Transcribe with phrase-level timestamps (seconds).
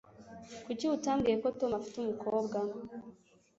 [0.65, 2.57] Kuki utambwiye ko Tom afite umukobwa?